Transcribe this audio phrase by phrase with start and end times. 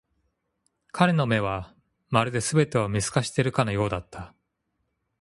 [0.91, 1.75] 彼の目は、
[2.09, 4.33] まるで全てを見透かしているかのようだった。